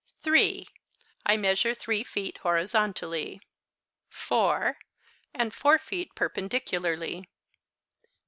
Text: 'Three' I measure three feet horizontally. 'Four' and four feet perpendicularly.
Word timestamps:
'Three' 0.23 0.67
I 1.27 1.37
measure 1.37 1.75
three 1.75 2.03
feet 2.03 2.39
horizontally. 2.39 3.39
'Four' 4.09 4.79
and 5.31 5.53
four 5.53 5.77
feet 5.77 6.15
perpendicularly. 6.15 7.27